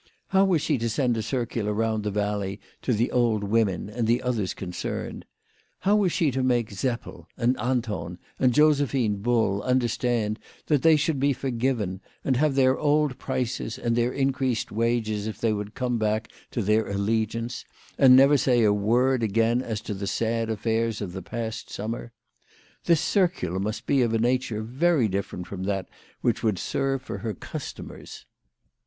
How 0.29 0.45
was 0.45 0.63
she 0.63 0.79
to 0.79 0.89
send 0.89 1.15
a 1.15 1.21
circular 1.21 1.73
round 1.75 2.03
the 2.03 2.09
valley 2.09 2.59
to 2.81 2.91
the 2.91 3.11
old 3.11 3.43
women 3.43 3.87
and 3.87 4.07
the 4.07 4.23
others 4.23 4.55
concerned? 4.55 5.25
How 5.81 5.95
was 5.95 6.11
she 6.11 6.31
to 6.31 6.41
make 6.41 6.71
Seppel, 6.71 7.27
and 7.37 7.55
Anton, 7.59 8.17
and 8.39 8.51
Josephine 8.51 9.17
Bull 9.21 9.61
understand 9.61 10.39
that 10.65 10.81
they 10.81 10.95
should 10.95 11.19
be 11.19 11.33
forgiven, 11.33 12.01
and 12.23 12.35
have 12.35 12.55
their 12.55 12.79
old 12.79 13.19
prices 13.19 13.77
and 13.77 13.95
their 13.95 14.11
in 14.11 14.31
creased 14.31 14.71
wages 14.71 15.27
if 15.27 15.37
they 15.39 15.53
would 15.53 15.75
come 15.75 15.99
back 15.99 16.31
to 16.49 16.63
their 16.63 16.89
alle 16.89 16.97
giance, 17.05 17.63
and 17.95 18.15
never 18.15 18.37
say 18.37 18.63
a 18.63 18.73
word 18.73 19.21
again 19.21 19.61
as 19.61 19.81
to 19.81 19.93
the 19.93 20.07
sad 20.07 20.49
affairs 20.49 20.99
of 21.01 21.13
the 21.13 21.21
past 21.21 21.69
summer? 21.69 22.11
This 22.85 23.01
circular 23.01 23.59
must 23.59 23.85
be 23.85 24.01
of 24.01 24.15
a 24.15 24.17
nature 24.17 24.63
very 24.63 25.07
different 25.07 25.45
from 25.45 25.61
that 25.65 25.87
which 26.21 26.41
would 26.41 26.57
serve 26.57 27.03
for 27.03 27.19
her 27.19 27.35
customers. 27.35 28.25